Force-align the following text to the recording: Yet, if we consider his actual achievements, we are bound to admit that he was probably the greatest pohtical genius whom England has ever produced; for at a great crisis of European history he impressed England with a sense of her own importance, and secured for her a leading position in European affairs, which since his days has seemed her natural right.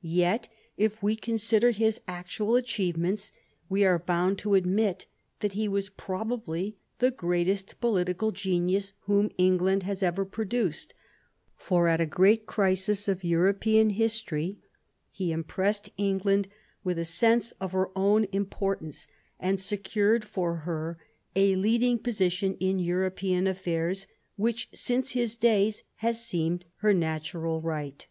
Yet, 0.00 0.48
if 0.78 1.02
we 1.02 1.16
consider 1.16 1.70
his 1.70 2.00
actual 2.08 2.56
achievements, 2.56 3.30
we 3.68 3.84
are 3.84 3.98
bound 3.98 4.38
to 4.38 4.54
admit 4.54 5.04
that 5.40 5.52
he 5.52 5.68
was 5.68 5.90
probably 5.90 6.78
the 6.98 7.10
greatest 7.10 7.78
pohtical 7.78 8.32
genius 8.32 8.94
whom 9.00 9.30
England 9.36 9.82
has 9.82 10.02
ever 10.02 10.24
produced; 10.24 10.94
for 11.58 11.88
at 11.88 12.00
a 12.00 12.06
great 12.06 12.46
crisis 12.46 13.06
of 13.06 13.22
European 13.22 13.90
history 13.90 14.56
he 15.10 15.30
impressed 15.30 15.90
England 15.98 16.48
with 16.82 16.98
a 16.98 17.04
sense 17.04 17.50
of 17.60 17.72
her 17.72 17.90
own 17.94 18.24
importance, 18.32 19.06
and 19.38 19.60
secured 19.60 20.24
for 20.24 20.56
her 20.64 20.96
a 21.34 21.54
leading 21.54 21.98
position 21.98 22.56
in 22.60 22.78
European 22.78 23.46
affairs, 23.46 24.06
which 24.36 24.70
since 24.72 25.10
his 25.10 25.36
days 25.36 25.84
has 25.96 26.24
seemed 26.24 26.64
her 26.76 26.94
natural 26.94 27.60
right. 27.60 28.06